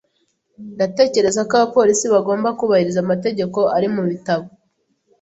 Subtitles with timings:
[0.75, 4.47] Ndatekereza ko abapolisi bagomba kubahiriza amategeko ari mubitabo.